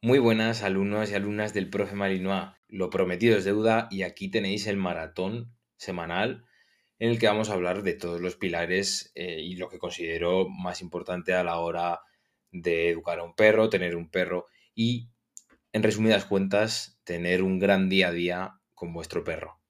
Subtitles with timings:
[0.00, 2.50] Muy buenas alumnos y alumnas del profe Malinois.
[2.68, 6.44] Lo prometido es deuda y aquí tenéis el maratón semanal
[7.00, 10.48] en el que vamos a hablar de todos los pilares eh, y lo que considero
[10.48, 11.98] más importante a la hora
[12.52, 15.10] de educar a un perro, tener un perro y,
[15.72, 19.60] en resumidas cuentas, tener un gran día a día con vuestro perro.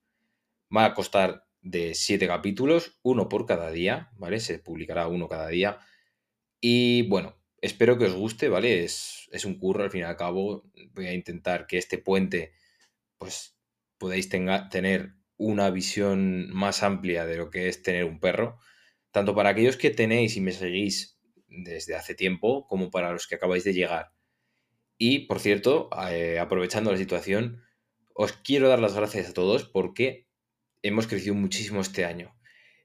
[0.74, 4.40] Va a costar de siete capítulos, uno por cada día, ¿vale?
[4.40, 5.78] Se publicará uno cada día.
[6.60, 8.84] Y bueno, espero que os guste, ¿vale?
[8.84, 10.64] Es, es, un curro, al fin y al cabo.
[10.92, 12.52] Voy a intentar que este puente,
[13.18, 13.56] pues,
[13.98, 18.58] podáis tenga, tener una visión más amplia de lo que es tener un perro.
[19.10, 21.18] Tanto para aquellos que tenéis y me seguís
[21.48, 24.12] desde hace tiempo, como para los que acabáis de llegar.
[24.98, 27.62] Y, por cierto, eh, aprovechando la situación,
[28.14, 30.26] os quiero dar las gracias a todos porque
[30.82, 32.36] hemos crecido muchísimo este año.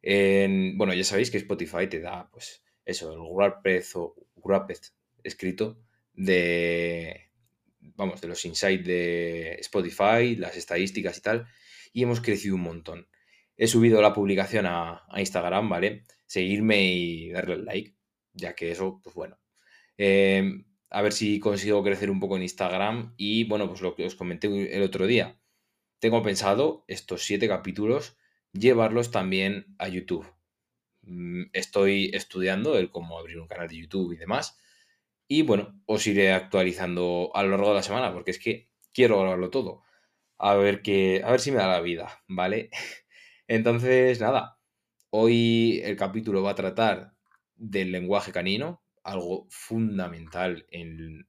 [0.02, 4.94] En, bueno, ya sabéis que Spotify te da, pues, eso, el WordPress o WordPress
[5.24, 5.80] escrito
[6.14, 7.30] de,
[7.80, 11.48] vamos, de los insights de Spotify, las estadísticas y tal,
[11.94, 13.08] y hemos crecido un montón.
[13.56, 16.04] He subido la publicación a, Instagram, ¿vale?
[16.26, 17.96] Seguirme y darle el like,
[18.34, 19.40] ya que eso, pues bueno.
[19.98, 24.06] Em, a ver si consigo crecer un poco en Instagram y bueno, pues lo que
[24.06, 25.40] os comenté el otro día.
[26.00, 28.18] Tengo pensado estos siete capítulos
[28.54, 30.33] llevarlos también a YouTube.
[31.04, 34.58] Mm, estoy estudiando el cómo abrir un canal de YouTube y demás.
[35.28, 39.20] Y bueno, os iré actualizando a lo largo de la semana, porque es que quiero
[39.20, 39.84] grabarlo todo.
[40.38, 42.70] A ver, que, a ver si me da la vida, ¿vale?
[43.48, 44.60] Entonces, nada,
[45.10, 47.14] hoy el capítulo va a tratar
[47.56, 51.28] del lenguaje canino, algo fundamental en,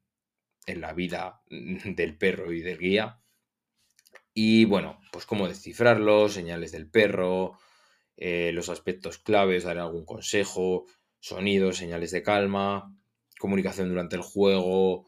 [0.67, 3.21] en la vida del perro y del guía.
[4.35, 7.59] Y bueno, pues cómo descifrarlo, señales del perro,
[8.17, 10.87] eh, los aspectos claves, daré algún consejo,
[11.21, 12.97] sonidos, señales de calma,
[13.39, 15.07] comunicación durante el juego.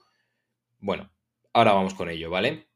[0.78, 1.12] Bueno,
[1.52, 2.68] ahora vamos con ello, ¿vale?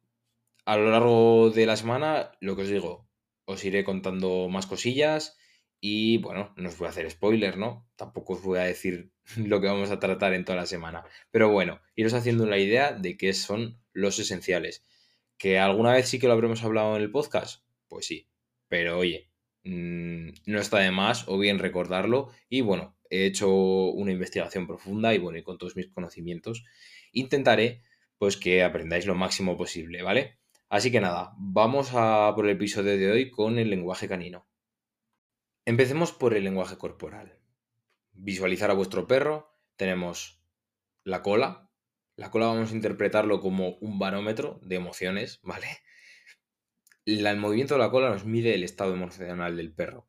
[0.64, 3.08] A lo largo de la semana, lo que os digo,
[3.44, 5.36] os iré contando más cosillas
[5.80, 7.88] y bueno, no os voy a hacer spoiler, ¿no?
[7.96, 11.04] Tampoco os voy a decir lo que vamos a tratar en toda la semana.
[11.30, 14.84] Pero bueno, iros haciendo una idea de qué son los esenciales.
[15.38, 17.64] ¿Que alguna vez sí que lo habremos hablado en el podcast?
[17.88, 18.28] Pues sí.
[18.68, 19.29] Pero oye,
[19.64, 25.14] Mm, no está de más o bien recordarlo y bueno, he hecho una investigación profunda
[25.14, 26.64] y bueno, y con todos mis conocimientos
[27.12, 27.82] intentaré
[28.18, 30.38] pues que aprendáis lo máximo posible, ¿vale?
[30.68, 34.46] Así que nada, vamos a por el episodio de hoy con el lenguaje canino.
[35.64, 37.38] Empecemos por el lenguaje corporal.
[38.12, 40.42] Visualizar a vuestro perro, tenemos
[41.04, 41.70] la cola.
[42.16, 45.66] La cola vamos a interpretarlo como un barómetro de emociones, ¿vale?
[47.06, 50.08] El movimiento de la cola nos mide el estado emocional del perro.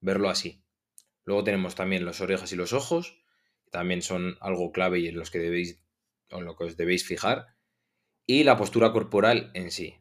[0.00, 0.64] Verlo así.
[1.24, 3.18] Luego tenemos también las orejas y los ojos,
[3.64, 5.82] que también son algo clave y en los que debéis,
[6.28, 7.48] en lo que os debéis fijar.
[8.26, 9.96] Y la postura corporal en sí.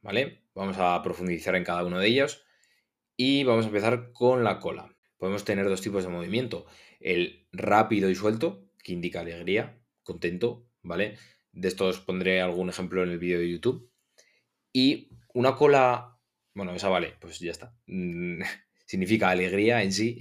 [0.00, 0.44] ¿Vale?
[0.54, 2.44] Vamos a profundizar en cada uno de ellos.
[3.16, 4.96] Y vamos a empezar con la cola.
[5.16, 6.66] Podemos tener dos tipos de movimiento.
[7.00, 11.18] El rápido y suelto, que indica alegría, contento, ¿vale?
[11.52, 13.92] De estos pondré algún ejemplo en el vídeo de YouTube.
[14.72, 16.18] Y una cola,
[16.54, 17.74] bueno, esa vale, pues ya está.
[17.86, 18.42] Mm,
[18.86, 20.20] significa alegría en sí,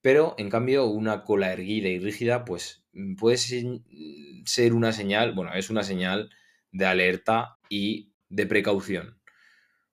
[0.00, 5.52] pero en cambio una cola erguida y rígida, pues mm, puede ser una señal, bueno,
[5.54, 6.30] es una señal
[6.72, 9.20] de alerta y de precaución.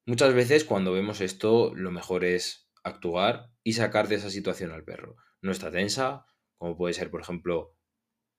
[0.06, 4.84] Muchas veces cuando vemos esto, lo mejor es actuar y sacar de esa situación al
[4.84, 5.16] perro.
[5.42, 6.26] No está tensa,
[6.58, 7.76] como puede ser, por ejemplo,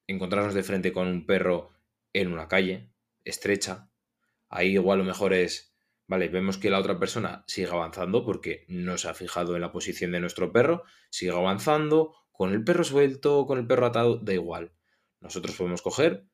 [0.06, 1.70] encontrarnos de frente con un perro
[2.12, 2.93] en una calle
[3.25, 3.91] estrecha.
[4.48, 5.75] Ahí igual lo mejor es
[6.09, 9.72] Vale, vemos que la otra persona sigue avanzando porque no se ha fijado en la
[9.72, 14.33] posición de nuestro perro, sigue avanzando, con el perro suelto, con el perro atado, da
[14.33, 14.72] igual.
[15.21, 16.27] Nosotros podemos coger,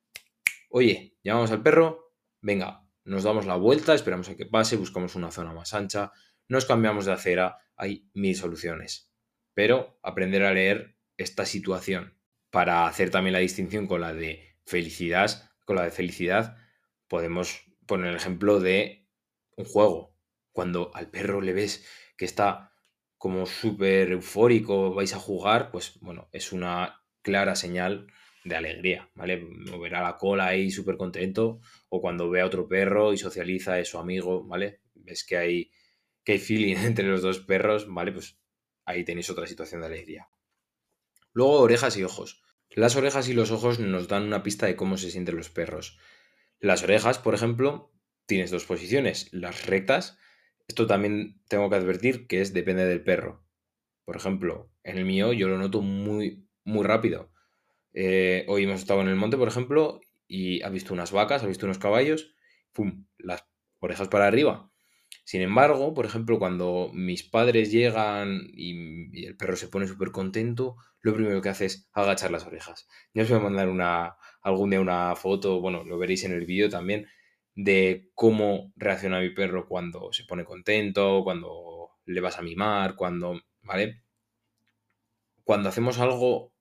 [0.68, 5.30] oye, llamamos al perro, venga, nos damos la vuelta, esperamos a que pase, buscamos una
[5.30, 6.12] zona más ancha,
[6.48, 9.10] nos cambiamos de acera, hay mil soluciones.
[9.54, 12.18] Pero aprender a leer esta situación
[12.50, 16.56] para hacer también la distinción con la de felicidad, con la de felicidad,
[17.08, 19.01] podemos poner el ejemplo de
[19.56, 20.14] un juego.
[20.52, 22.72] Cuando al perro le ves que está
[23.18, 28.08] como súper eufórico, vais a jugar, pues bueno, es una clara señal
[28.44, 29.38] de alegría, ¿vale?
[29.40, 33.88] Moverá la cola ahí súper contento, o cuando ve a otro perro y socializa, es
[33.88, 34.80] su amigo, ¿vale?
[34.94, 35.70] Ves que hay,
[36.24, 38.12] que hay feeling entre los dos perros, ¿vale?
[38.12, 38.38] Pues
[38.84, 40.28] ahí tenéis otra situación de alegría.
[41.32, 42.42] Luego, orejas y ojos.
[42.70, 45.98] Las orejas y los ojos nos dan una pista de cómo se sienten los perros.
[46.58, 47.92] Las orejas, por ejemplo,
[48.32, 50.18] tienes dos posiciones, las rectas.
[50.66, 53.44] Esto también tengo que advertir que es depende del perro.
[54.06, 57.30] Por ejemplo, en el mío yo lo noto muy, muy rápido.
[57.92, 61.46] Eh, hoy hemos estado en el monte, por ejemplo, y ha visto unas vacas, ha
[61.46, 62.34] visto unos caballos,
[62.72, 63.06] ¡pum!
[63.18, 63.44] Las
[63.80, 64.72] orejas para arriba.
[65.24, 70.76] Sin embargo, por ejemplo, cuando mis padres llegan y, el perro se pone súper contento,
[71.02, 72.88] lo primero que hace es agachar las orejas.
[73.12, 76.46] Ya os voy a mandar una, algún día una foto, bueno, lo veréis en el
[76.46, 77.08] vídeo también,
[77.54, 83.40] de cómo reacciona mi perro cuando se pone contento, cuando le vas a mimar, cuando,
[83.62, 84.02] ¿vale?
[85.44, 86.52] Cuando hacemos algo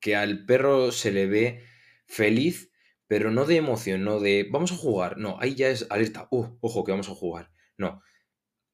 [0.00, 1.64] que al perro se le ve
[2.06, 2.72] feliz,
[3.06, 6.56] pero no de emoción, no de vamos a jugar, no, ahí ya es alerta, uh,
[6.60, 7.50] ojo que vamos a jugar.
[7.76, 8.02] No,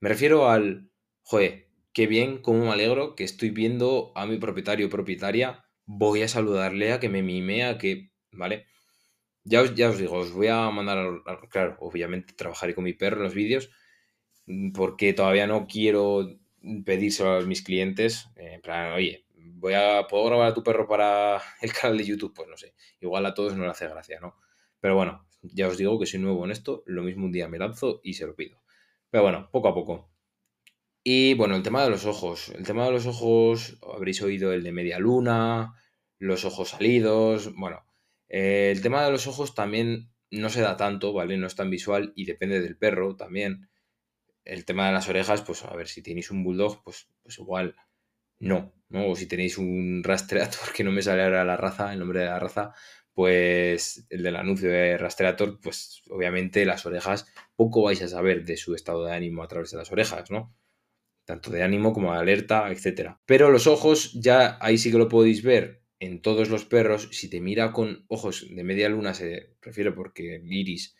[0.00, 0.90] me refiero al,
[1.22, 6.22] joder, qué bien, cómo me alegro que estoy viendo a mi propietario o propietaria, voy
[6.22, 8.66] a saludarle, a que me mime, a que, ¿vale?
[9.50, 10.98] Ya os, ya os digo, os voy a mandar,
[11.48, 13.70] claro, obviamente trabajaré con mi perro en los vídeos,
[14.46, 16.28] mm, porque todavía no quiero
[16.84, 20.88] pedírselo a mis clientes, eh, en plan, oye, voy a, ¿puedo grabar a tu perro
[20.88, 22.34] para el canal de YouTube?
[22.34, 24.36] Pues no sé, igual a todos no le hace gracia, ¿no?
[24.80, 27.58] Pero bueno, ya os digo que soy nuevo en esto, lo mismo un día me
[27.58, 28.60] lanzo y se lo pido.
[29.10, 30.10] Pero bueno, poco a poco.
[31.04, 32.48] Y bueno, el tema de los ojos.
[32.50, 35.74] El tema de los ojos, habréis oído el de media luna,
[36.18, 37.54] los ojos salidos.
[37.54, 37.86] Bueno,
[38.28, 41.36] eh, el tema de los ojos también no se da tanto, ¿vale?
[41.36, 43.68] No es tan visual y depende del perro también.
[44.44, 47.76] El tema de las orejas, pues a ver, si tenéis un bulldog, pues, pues igual
[48.38, 49.08] no, ¿no?
[49.10, 52.26] O si tenéis un rastreator, que no me sale ahora la raza, el nombre de
[52.26, 52.72] la raza,
[53.16, 57.26] pues el del anuncio de Rastreator, pues obviamente las orejas,
[57.56, 60.54] poco vais a saber de su estado de ánimo a través de las orejas, ¿no?
[61.24, 63.16] Tanto de ánimo como de alerta, etc.
[63.24, 67.08] Pero los ojos, ya ahí sí que lo podéis ver en todos los perros.
[67.12, 70.96] Si te mira con ojos de media luna, se refiere porque el iris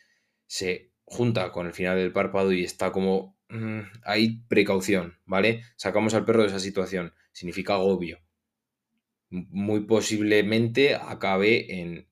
[0.46, 3.36] se junta con el final del párpado y está como...
[3.48, 5.62] Mm, hay precaución, ¿vale?
[5.76, 7.14] Sacamos al perro de esa situación.
[7.32, 8.20] Significa agobio
[9.30, 12.08] muy posiblemente acabe en,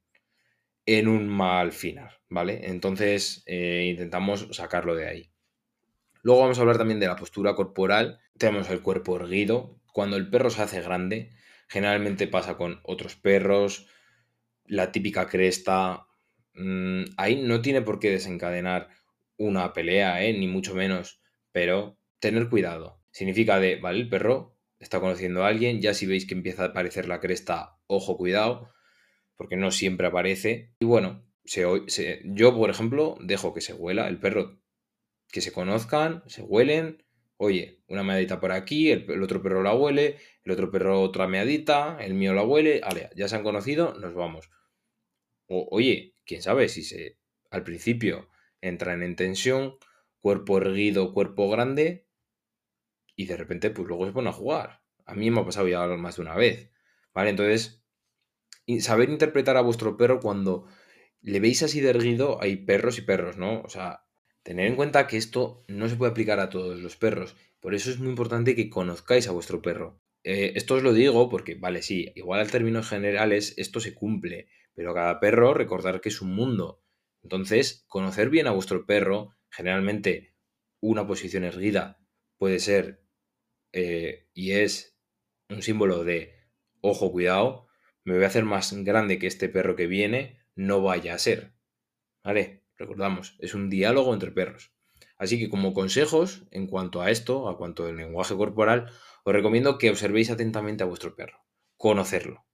[0.87, 2.69] en un mal final, ¿vale?
[2.69, 5.31] Entonces eh, intentamos sacarlo de ahí.
[6.23, 8.21] Luego vamos a hablar también de la postura corporal.
[8.39, 9.79] Tenemos el cuerpo erguido.
[9.93, 11.31] Cuando el perro se hace grande,
[11.75, 13.88] generalmente pasa con otros perros,
[14.65, 16.06] la típica cresta.
[16.55, 18.91] Mm, ahí no tiene por qué desencadenar
[19.37, 20.32] una pelea, ¿eh?
[20.32, 23.03] ni mucho menos, pero tener cuidado.
[23.11, 23.99] Significa de, ¿vale?
[23.99, 27.77] El perro está conociendo a alguien, ya si veis que empieza a aparecer la cresta,
[27.88, 28.70] ojo, cuidado,
[29.35, 30.77] porque no siempre aparece.
[30.79, 34.61] Y bueno, se, yo, por ejemplo, dejo que se huela el perro,
[35.29, 37.03] que se conozcan, se huelen.
[37.44, 41.99] Oye, una meadita por aquí, el, otro perro la huele, el otro perro otra meadita,
[42.00, 44.50] el mío la huele, vale, ya se han conocido, nos vamos.
[45.46, 47.19] Oye, quién sabe si se
[47.50, 48.31] al principio
[48.62, 49.76] entran en tensión,
[50.20, 52.08] cuerpo erguido, cuerpo grande,
[53.14, 54.82] y de repente pues luego se pone a jugar.
[55.05, 56.70] A mí me ha pasado ya más de una vez,
[57.12, 57.29] ¿vale?
[57.29, 57.85] Entonces,
[58.81, 60.67] saber interpretar a vuestro perro cuando
[61.20, 63.61] le veis así de erguido, hay perros y perros, ¿no?
[63.61, 64.04] O sea,
[64.44, 67.35] tener en cuenta que esto no se puede aplicar a todos los perros.
[67.61, 70.00] Por eso es muy importante que conozcáis a vuestro perro.
[70.23, 74.49] Eh, esto os lo digo porque, vale, sí, igual al términos generales esto se cumple,
[74.75, 76.82] pero cada perro recordar que es un mundo.
[77.23, 80.35] Entonces, conocer bien a vuestro perro, generalmente
[80.81, 81.99] una posición erguida
[82.37, 83.02] puede ser
[83.73, 84.99] eh, y es
[85.49, 86.35] un símbolo de
[86.82, 87.67] ojo, cuidado,
[88.05, 91.55] me voy a hacer más grande que este perro que viene, no vaya a ser.
[92.23, 92.64] ¿Vale?
[92.76, 94.72] Recordamos, es un diálogo entre perros.
[95.17, 98.91] Así que como consejos en cuanto a esto, a cuanto al lenguaje corporal,
[99.25, 101.44] os recomiendo que observéis atentamente a vuestro perro,
[101.77, 102.46] conocerlo,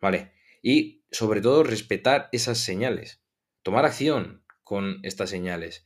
[0.00, 0.32] ¿vale?
[0.62, 3.22] Y sobre todo respetar esas señales,
[3.62, 5.84] tomar acción con estas señales.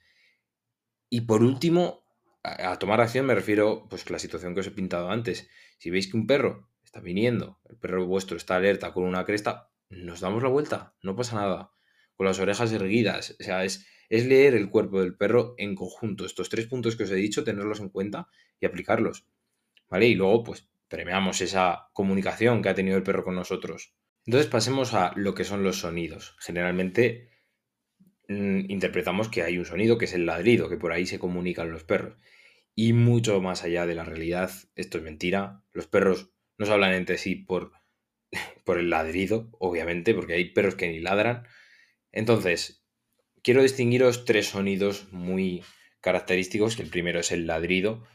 [1.08, 2.04] Y por último,
[2.42, 5.48] a, tomar acción me refiero, pues, la situación que os he pintado antes.
[5.78, 9.70] Si veis que un perro está viniendo, el perro vuestro está alerta con una cresta,
[9.88, 11.72] nos damos la vuelta, no pasa nada.
[12.20, 16.26] Con las orejas erguidas, o sea, es, leer el cuerpo del perro en conjunto.
[16.26, 18.28] Estos tres puntos que os he dicho, tenerlos en cuenta
[18.60, 19.24] y aplicarlos.
[19.88, 20.08] ¿Vale?
[20.08, 23.94] Y luego, pues, premiamos esa comunicación que ha tenido el perro con nosotros.
[24.26, 26.36] Entonces pasemos a lo que son los sonidos.
[26.40, 27.30] Generalmente
[28.30, 31.72] Mm, interpretamos que hay un sonido que es el ladrido, que por ahí se comunican
[31.72, 32.16] los perros.
[32.76, 35.64] Y mucho más allá de la realidad, esto es mentira.
[35.72, 37.72] Los perros no se hablan entre sí por,
[38.64, 41.44] por el ladrido, obviamente, porque hay perros que ni ladran.
[42.12, 42.82] Entonces,
[43.42, 45.62] quiero distinguiros tres sonidos muy
[46.00, 48.06] característicos, que el primero es el ladrido,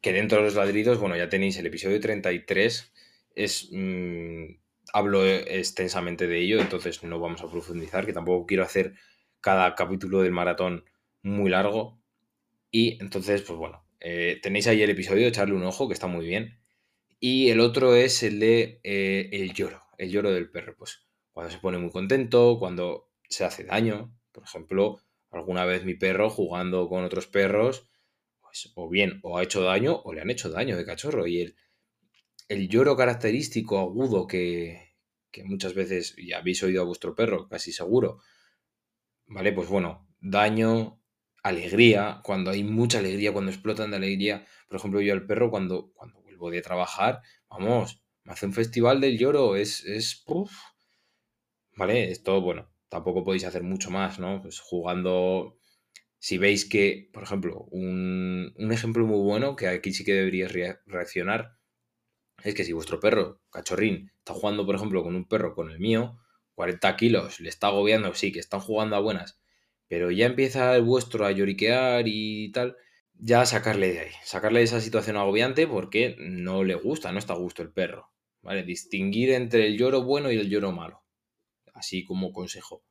[0.00, 2.92] que dentro de los ladridos, bueno, ya tenéis el episodio 33,
[3.34, 3.68] es...
[3.72, 4.56] Mm,
[4.92, 8.94] hablo extensamente de ello, entonces no vamos a profundizar, que tampoco quiero hacer
[9.40, 10.84] cada capítulo del maratón
[11.22, 12.00] muy largo.
[12.70, 16.26] Y entonces, pues bueno, eh, tenéis ahí el episodio, echarle un ojo, que está muy
[16.26, 16.58] bien.
[17.20, 20.76] Y el otro es el de eh, el lloro, el lloro del perro.
[20.76, 21.05] Pues
[21.36, 24.10] cuando se pone muy contento, cuando se hace daño.
[24.32, 27.90] Por ejemplo, alguna vez mi perro jugando con otros perros,
[28.40, 31.26] pues o bien o ha hecho daño o le han hecho daño de cachorro.
[31.26, 31.54] Y
[32.48, 34.94] el, lloro característico agudo que,
[35.30, 38.22] que muchas veces ya habéis oído a vuestro perro, casi seguro,
[39.26, 39.52] ¿vale?
[39.52, 41.02] Pues bueno, daño,
[41.42, 44.46] alegría, cuando hay mucha alegría, cuando explotan de alegría.
[44.68, 49.02] Por ejemplo, yo al perro cuando, cuando vuelvo de trabajar, vamos, me hace un festival
[49.02, 50.24] del lloro, es, es,
[51.76, 52.10] ¿vale?
[52.10, 54.42] Esto, bueno, tampoco podéis hacer mucho más, ¿no?
[54.42, 55.58] Pues jugando,
[56.18, 60.52] si veis que, por ejemplo, un, un ejemplo muy bueno, que aquí sí que deberíais
[60.86, 61.58] reaccionar,
[62.42, 65.78] es que si vuestro perro, cachorrín, está jugando, por ejemplo, con un perro, con el
[65.78, 66.18] mío,
[66.54, 69.40] 40 kilos, le está agobiando, sí, que están jugando a buenas,
[69.88, 72.76] pero ya empieza el vuestro a lloriquear y tal,
[73.14, 77.34] ya sacarle de ahí, sacarle de esa situación agobiante porque no le gusta, no está
[77.34, 78.10] a gusto el perro,
[78.42, 78.62] ¿vale?
[78.62, 81.02] Distinguir entre el lloro bueno y el lloro malo,
[81.76, 82.82] así como consejo.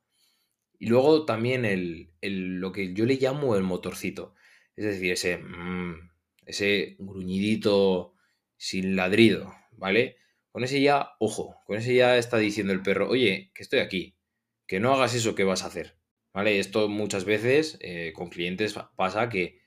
[0.78, 4.34] Y luego también el, lo que yo le llamo el motorcito,
[4.76, 6.10] es decir, ese, mm,
[6.44, 8.14] ese gruñidito
[8.56, 10.16] sin ladrido, ¿vale?
[10.50, 14.16] Con ese ya, ojo, con ese ya está diciendo el perro, oye, que estoy aquí,
[14.66, 15.98] que no hagas eso que vas a hacer,
[16.32, 16.58] ¿vale?
[16.58, 19.60] Esto muchas veces eh, con clientes pasa que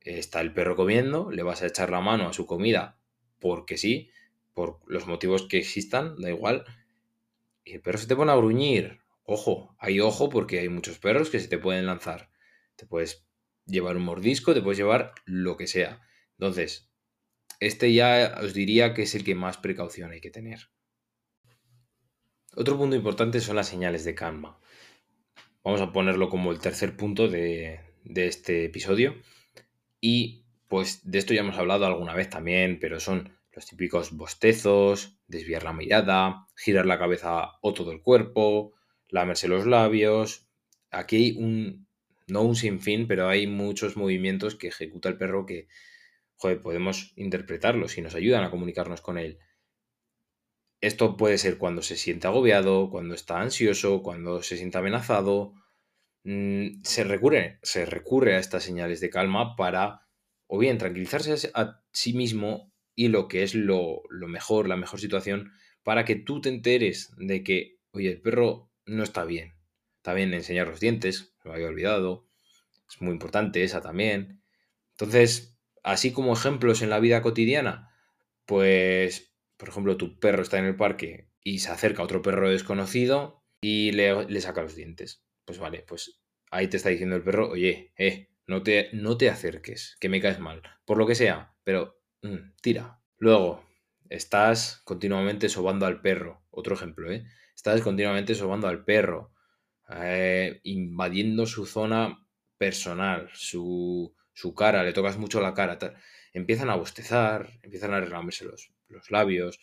[0.00, 2.98] está el perro comiendo, le vas a echar la mano a su comida
[3.42, 4.10] porque sí,
[4.54, 6.64] por los motivos que existan, da igual,
[7.64, 9.00] y el perro se te pone a gruñir.
[9.24, 12.30] Ojo, hay ojo porque hay muchos perros que se te pueden lanzar.
[12.76, 13.26] Te puedes
[13.66, 16.00] llevar un mordisco, te puedes llevar lo que sea.
[16.38, 16.90] Entonces,
[17.60, 20.70] este ya os diría que es el que más precaución hay que tener.
[22.54, 24.58] Otro punto importante son las señales de calma.
[25.64, 29.14] Vamos a ponerlo como el tercer punto de, este episodio.
[30.00, 35.18] Y pues de esto ya hemos hablado alguna vez también, pero son los típicos bostezos,
[35.26, 38.72] desviar la mirada, girar la cabeza o todo el cuerpo,
[39.08, 40.48] lamerse los labios.
[40.90, 41.86] Aquí hay un,
[42.26, 45.68] no un sinfín, pero hay muchos movimientos que ejecuta el perro que
[46.62, 49.38] podemos interpretarlos y nos ayudan a comunicarnos con él.
[50.80, 55.54] Esto puede ser cuando se siente agobiado, cuando está ansioso, cuando se siente amenazado.
[56.24, 60.08] Mm, se, recurre, se recurre a estas señales de calma para
[60.48, 65.00] o bien tranquilizarse a sí mismo y lo que es lo, lo mejor, la mejor
[65.00, 69.54] situación, para que tú te enteres de que, oye, el perro no está bien.
[70.14, 72.28] Bien enseñar los dientes, me había olvidado.
[72.88, 74.42] Es muy importante esa también.
[74.92, 77.94] Entonces, así como ejemplos en la vida cotidiana,
[78.46, 82.50] pues, por ejemplo, tu perro está en el parque y se acerca a otro perro
[82.50, 85.24] desconocido y le, saca los dientes.
[85.44, 86.20] Pues vale, pues
[86.50, 90.20] ahí te está diciendo el perro, oye, eh, no te, no te acerques, que me
[90.20, 93.00] caes mal, por lo que sea, pero mm, tira.
[93.18, 93.64] Luego,
[94.08, 97.24] estás continuamente sobando al perro, otro ejemplo, ¿eh?
[97.54, 99.32] Estás continuamente sobando al perro,
[99.90, 102.26] eh, invadiendo su zona
[102.58, 105.78] personal, su, su cara, le tocas mucho la cara,
[106.32, 109.60] empiezan a bostezar, empiezan a relamerse los, los labios.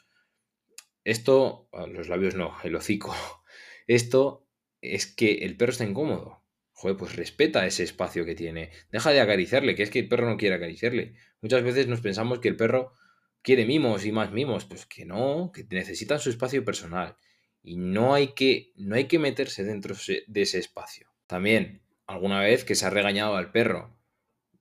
[1.03, 3.15] Esto, ah, los labios no, el hocico.
[3.87, 4.47] Esto
[4.81, 6.43] es que el perro está incómodo.
[6.73, 8.71] Joder, pues respeta ese espacio que tiene.
[8.91, 11.15] Deja de acariciarle, que es que el perro no quiere acariciarle.
[11.41, 12.93] Muchas veces nos pensamos que el perro
[13.41, 14.65] quiere mimos y más mimos.
[14.65, 17.15] Pues que no, que necesitan su espacio personal.
[17.61, 19.95] Y no hay que, no hay que meterse dentro
[20.27, 21.09] de ese espacio.
[21.27, 23.99] También, alguna vez que se ha regañado al perro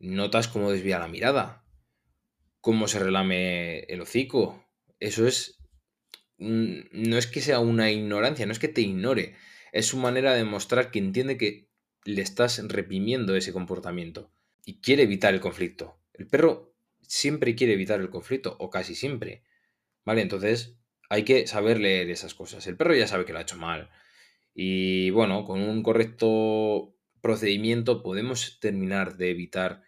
[0.01, 1.65] notas cómo desvía la mirada,
[2.61, 4.65] cómo se relame el hocico.
[5.01, 5.59] Eso es.
[6.39, 9.35] No es que sea una ignorancia, no es que te ignore.
[9.73, 11.69] Es su manera de mostrar que entiende que
[12.05, 14.33] le estás reprimiendo ese comportamiento
[14.65, 16.01] y quiere evitar el conflicto.
[16.13, 16.68] El perro
[17.09, 19.43] siempre quiere evitar el conflicto, o casi siempre.
[20.05, 20.23] ¿Vale?
[20.23, 20.77] Entonces
[21.11, 22.67] hay que saber leer esas cosas.
[22.67, 23.91] El perro ya sabe que lo ha hecho mal.
[24.55, 29.83] Y bueno, con un correcto procedimiento podemos terminar de evitar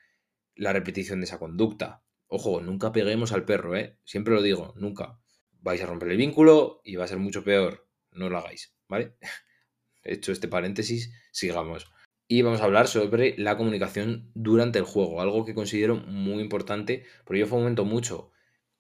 [0.56, 2.02] la repetición de esa conducta.
[2.26, 3.98] Ojo, nunca peguemos al perro, ¿eh?
[4.04, 5.20] Siempre lo digo, nunca.
[5.60, 7.86] Vais a romper el vínculo y va a ser mucho peor.
[8.12, 9.14] No lo hagáis, ¿vale?
[10.02, 11.90] Hecho este paréntesis, sigamos.
[12.32, 17.02] Y vamos a hablar sobre la comunicación durante el juego, algo que considero muy importante,
[17.24, 18.30] porque yo fomento mucho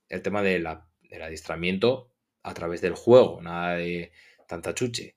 [0.08, 2.14] el tema de del adiestramiento
[2.44, 4.12] a través del juego, nada de
[4.46, 5.16] tanta chuche.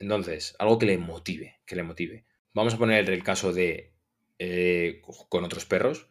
[0.00, 2.26] Entonces, algo que le motive, que le motive.
[2.52, 3.94] Vamos a poner el caso de
[4.40, 6.08] eh, con otros perros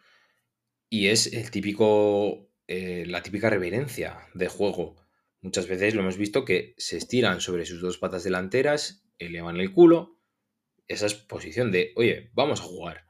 [0.89, 4.95] y es el típico, eh, la típica reverencia de juego.
[5.41, 9.73] Muchas veces lo hemos visto que se estiran sobre sus dos patas delanteras, elevan el
[9.73, 10.16] culo.
[10.87, 13.05] Esa es posición de, oye, vamos a jugar.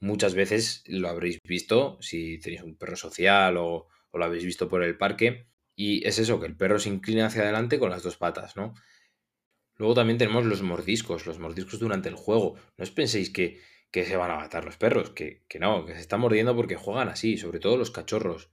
[0.00, 4.68] Muchas veces lo habréis visto si tenéis un perro social o, o lo habéis visto
[4.68, 5.48] por el parque.
[5.74, 8.74] Y es eso, que el perro se inclina hacia adelante con las dos patas, ¿no?
[9.76, 12.56] Luego también tenemos los mordiscos, los mordiscos durante el juego.
[12.76, 13.60] No os penséis que,
[13.92, 16.74] que se van a matar los perros, que, que no, que se están mordiendo porque
[16.76, 18.50] juegan así, sobre todo los cachorros.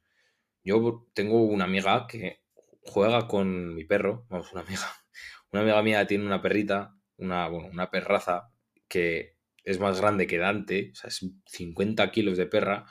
[0.64, 2.44] Yo tengo una amiga que
[2.84, 4.82] juega con mi perro, vamos, una amiga,
[5.52, 8.52] una amiga mía tiene una perrita, una, bueno, una perraza
[8.88, 12.86] que es más grande que Dante, o sea, es 50 kilos de perra,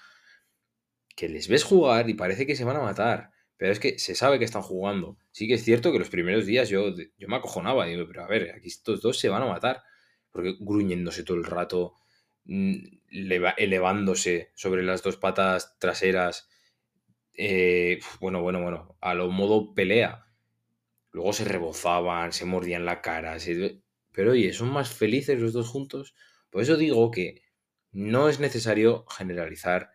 [1.17, 3.31] que les ves jugar y parece que se van a matar.
[3.57, 5.17] Pero es que se sabe que están jugando.
[5.31, 7.87] Sí que es cierto que los primeros días yo, yo me acojonaba.
[7.87, 9.83] Pero a ver, aquí estos dos se van a matar.
[10.31, 11.95] Porque gruñéndose todo el rato,
[12.45, 12.75] mm,
[13.57, 16.49] elevándose sobre las dos patas traseras.
[17.37, 18.97] Eh, bueno, bueno, bueno.
[19.01, 20.27] A lo modo pelea.
[21.13, 23.39] Luego se rebozaban, se mordían la cara.
[24.15, 26.15] Pero oye, son más felices los dos juntos.
[26.49, 27.43] Por eso digo que
[27.91, 29.91] no es necesario generalizar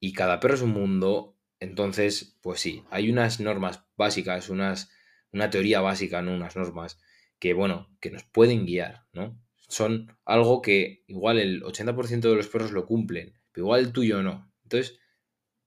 [0.00, 1.36] y cada perro es un mundo.
[1.58, 4.90] Entonces, pues sí, hay unas normas básicas, unas,
[5.32, 6.34] una teoría básica, ¿no?
[6.34, 7.00] Unas normas
[7.40, 9.36] que, bueno, que nos pueden guiar, ¿no?
[9.68, 14.22] Son algo que igual el 80% de los perros lo cumplen, pero igual el tuyo
[14.22, 14.52] no.
[14.62, 15.00] Entonces,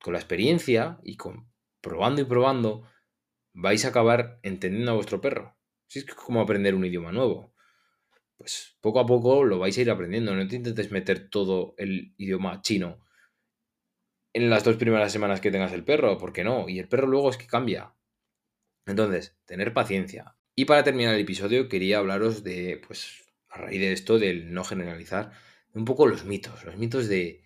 [0.02, 2.88] con la experiencia y con probando y probando,
[3.54, 5.58] vais a acabar entendiendo a vuestro perro.
[5.88, 7.52] Si es como aprender un idioma nuevo
[8.42, 10.36] pues poco a poco lo vais a ir aprendiendo.
[10.36, 13.00] No te intentes meter todo el idioma chino
[14.34, 17.30] en las dos primeras semanas que tengas el perro, porque no, y el perro luego
[17.30, 17.94] es que cambia.
[18.88, 20.36] Entonces, tener paciencia.
[20.56, 24.64] Y para terminar el episodio, quería hablaros de, pues, a raíz de esto, del no
[24.64, 25.34] generalizar,
[25.74, 27.44] un poco los mitos, los mitos de,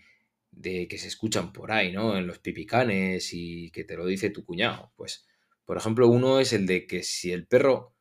[0.52, 2.18] de que se escuchan por ahí, ¿no?
[2.18, 4.94] En los pipicanes y que te lo dice tu cuñado.
[4.96, 5.28] Pues,
[5.66, 7.96] por ejemplo, uno es el de que si el perro,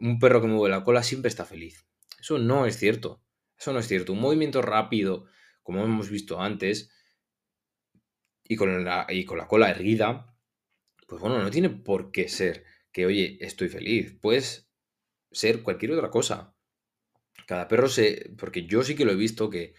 [0.00, 1.87] un perro que mueve la cola siempre está feliz.
[2.18, 3.22] Eso no es cierto.
[3.58, 4.12] Eso no es cierto.
[4.12, 5.26] Un movimiento rápido,
[5.62, 6.90] como hemos visto antes,
[8.44, 10.34] y con la, y con la cola erguida,
[11.06, 14.16] pues bueno, no tiene por qué ser que, oye, estoy feliz.
[14.20, 14.70] Puedes
[15.30, 16.54] ser cualquier otra cosa.
[17.46, 18.34] Cada perro se...
[18.38, 19.74] Porque yo sí que lo he visto que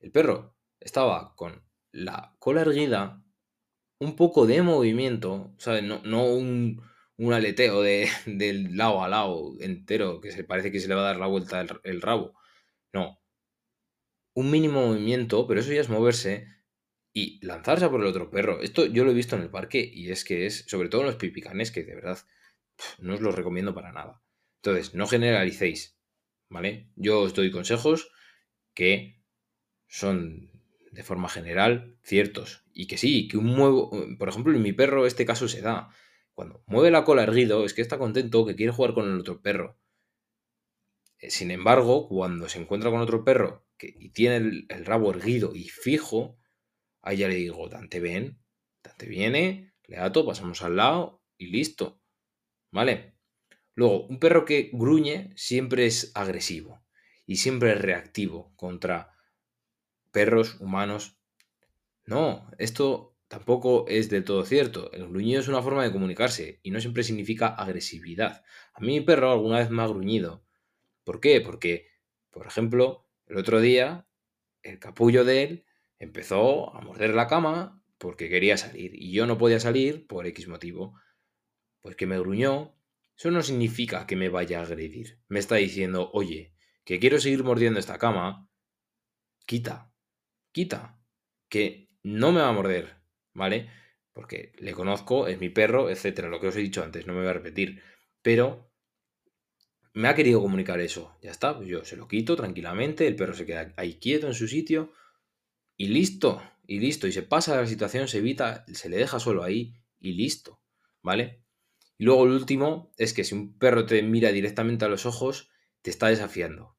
[0.00, 3.24] el perro estaba con la cola erguida,
[3.98, 5.82] un poco de movimiento, ¿sabes?
[5.82, 6.82] No, no un,
[7.20, 11.02] un aleteo de, del lado a lado entero, que se parece que se le va
[11.02, 12.34] a dar la vuelta el, rabo.
[12.92, 13.20] No.
[14.34, 16.48] Un mínimo movimiento, pero eso ya es moverse
[17.12, 18.62] y lanzarse por el otro perro.
[18.62, 21.08] Esto yo lo he visto en el parque y es que es, sobre todo en
[21.08, 22.18] los pipicanes, que de verdad
[22.98, 24.22] no os lo recomiendo para nada.
[24.62, 25.98] Entonces, no generalicéis,
[26.48, 26.90] ¿vale?
[26.96, 28.10] Yo os doy consejos
[28.72, 29.22] que
[29.88, 30.50] son
[30.90, 35.06] de forma general ciertos y que sí, que un muevo, por ejemplo, en mi perro
[35.06, 35.90] este caso se da.
[36.40, 39.42] Cuando mueve la cola erguido es que está contento, que quiere jugar con el otro
[39.42, 39.78] perro.
[41.18, 44.36] Eh, sin embargo, cuando se encuentra con otro perro que, y tiene
[44.70, 46.38] el, rabo erguido y fijo,
[47.02, 48.42] ahí ya le digo, Dante ven,
[48.82, 52.00] Dante viene, le ato, pasamos al lado y listo.
[52.70, 53.18] ¿Vale?
[53.74, 56.82] Luego, un perro que gruñe siempre es agresivo
[57.26, 59.14] y siempre es reactivo contra
[60.10, 61.18] perros, humanos.
[62.06, 64.90] No, esto tampoco es del todo cierto.
[64.92, 68.42] El gruñido es una forma de comunicarse y no siempre significa agresividad.
[68.74, 70.44] A mí mi perro alguna vez me ha gruñido.
[71.04, 71.40] ¿Por qué?
[71.40, 71.86] Porque,
[72.30, 74.08] por ejemplo, el otro día
[74.64, 75.64] el capullo de él
[76.00, 80.48] empezó a morder la cama porque quería salir y yo no podía salir por X
[80.48, 81.00] motivo.
[81.82, 82.76] Pues que me gruñó.
[83.16, 85.20] Eso no significa que me vaya a agredir.
[85.28, 88.50] Me está diciendo, oye, que quiero seguir mordiendo esta cama.
[89.46, 89.92] Quita,
[90.50, 91.00] quita,
[91.48, 92.99] que no me va a morder,
[93.34, 93.70] ¿vale?
[94.12, 97.20] Porque le conozco, es mi perro, etcétera, lo que os he dicho antes, no me
[97.20, 97.82] voy a repetir.
[98.22, 98.70] Pero
[99.92, 103.34] me ha querido comunicar eso, ya está, pues yo se lo quito tranquilamente, el perro
[103.34, 104.92] se queda ahí quieto en su sitio
[105.76, 109.42] y listo, y listo, y se pasa la situación, se evita, se le deja solo
[109.42, 110.62] ahí y listo,
[111.02, 111.42] ¿vale?
[111.98, 115.50] Y luego el último es que si un perro te mira directamente a los ojos,
[115.82, 116.76] te está desafiando.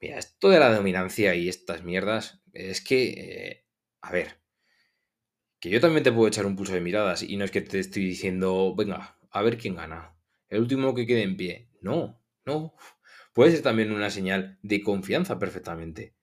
[0.00, 3.66] Mira, esto de la dominancia y estas mierdas, es que, eh,
[4.00, 4.41] a ver,
[5.62, 7.78] que yo también te puedo echar un pulso de miradas y no es que te
[7.78, 10.12] estoy diciendo, venga, a ver quién gana.
[10.48, 11.68] El último que quede en pie.
[11.80, 12.74] No, no.
[13.32, 16.16] Puede ser también una señal de confianza perfectamente.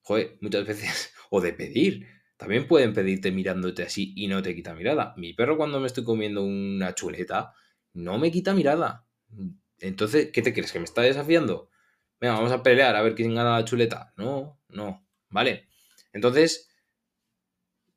[0.00, 2.06] Joder, muchas veces, o de pedir.
[2.38, 5.12] También pueden pedirte mirándote así y no te quita mirada.
[5.18, 7.52] Mi perro cuando me estoy comiendo una chuleta,
[7.92, 9.06] no me quita mirada.
[9.78, 10.72] Entonces, ¿qué te crees?
[10.72, 11.68] ¿Que me está desafiando?
[12.18, 14.14] Venga, vamos a pelear a ver quién gana la chuleta.
[14.16, 15.06] No, no.
[15.28, 15.68] ¿Vale?
[16.14, 16.69] Entonces,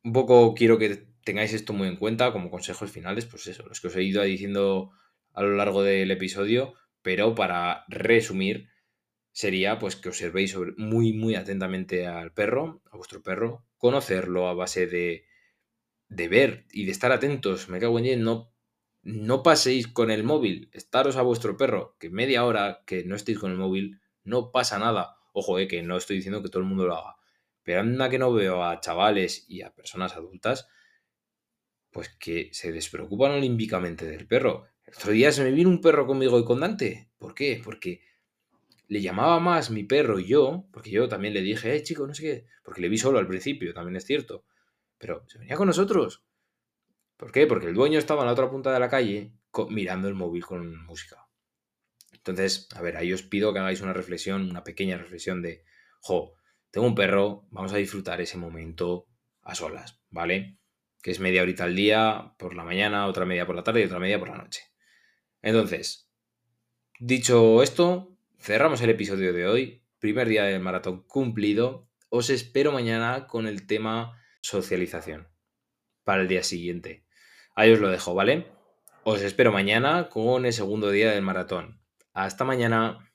[0.03, 3.79] un poco quiero que tengáis esto muy en cuenta como consejos finales, pues eso, los
[3.81, 4.91] que os he ido diciendo
[5.33, 8.69] a lo largo del episodio, pero para resumir
[9.31, 14.87] sería pues que observéis muy muy atentamente al perro, a vuestro perro, conocerlo a base
[14.87, 15.25] de,
[16.09, 18.51] de ver y de estar atentos, me cago en no
[19.03, 23.37] no paséis con el móvil, estaros a vuestro perro, que media hora que no estéis
[23.39, 25.17] con el móvil, no pasa nada.
[25.33, 27.17] Ojo, eh, que no estoy diciendo que todo el mundo lo haga.
[27.63, 30.67] Pero anda que no veo a chavales y a personas adultas,
[31.91, 34.67] pues que se despreocupan olímpicamente del perro.
[34.85, 37.09] El otro día se me vino un perro conmigo y con Dante.
[37.17, 37.61] ¿Por qué?
[37.63, 38.01] Porque
[38.87, 42.13] le llamaba más mi perro y yo, porque yo también le dije, eh, chico, no
[42.13, 44.45] sé qué, porque le vi solo al principio, también es cierto.
[44.97, 46.23] Pero se venía con nosotros.
[47.17, 47.47] ¿Por qué?
[47.47, 49.33] Porque el dueño estaba en la otra punta de la calle
[49.69, 51.27] mirando el móvil con música.
[52.11, 55.63] Entonces, a ver, ahí os pido que hagáis una reflexión, una pequeña reflexión de,
[55.99, 56.35] jo,
[56.73, 59.07] tengo un perro, vamos a disfrutar ese momento
[59.43, 60.57] a solas, ¿vale?
[61.03, 63.83] Que es media horita al día, por la mañana, otra media por la tarde y
[63.83, 64.63] otra media por la noche.
[65.43, 66.09] Entonces,
[66.99, 69.83] dicho esto, cerramos el episodio de hoy.
[69.99, 71.91] Primer día del maratón cumplido.
[72.09, 75.27] Os espero mañana con el tema socialización
[76.03, 77.05] para el día siguiente.
[77.53, 78.47] Ahí os lo dejo, ¿vale?
[79.03, 81.83] Os espero mañana con el segundo día del maratón.
[82.13, 83.12] Hasta mañana.